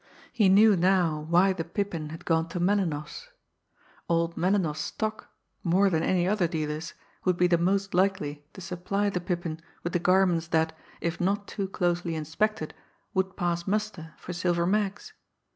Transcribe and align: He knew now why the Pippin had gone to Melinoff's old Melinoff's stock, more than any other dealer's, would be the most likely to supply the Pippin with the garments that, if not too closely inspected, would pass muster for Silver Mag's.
He 0.33 0.49
knew 0.49 0.75
now 0.75 1.27
why 1.29 1.53
the 1.53 1.63
Pippin 1.63 2.09
had 2.09 2.25
gone 2.25 2.47
to 2.49 2.59
Melinoff's 2.59 3.29
old 4.09 4.35
Melinoff's 4.35 4.79
stock, 4.81 5.29
more 5.63 5.91
than 5.91 6.01
any 6.01 6.27
other 6.27 6.47
dealer's, 6.47 6.95
would 7.23 7.37
be 7.37 7.45
the 7.45 7.59
most 7.59 7.93
likely 7.93 8.43
to 8.53 8.61
supply 8.61 9.11
the 9.11 9.21
Pippin 9.21 9.59
with 9.83 9.93
the 9.93 9.99
garments 9.99 10.47
that, 10.47 10.75
if 11.01 11.21
not 11.21 11.47
too 11.47 11.67
closely 11.67 12.15
inspected, 12.15 12.73
would 13.13 13.37
pass 13.37 13.67
muster 13.67 14.15
for 14.17 14.33
Silver 14.33 14.65
Mag's. 14.65 15.13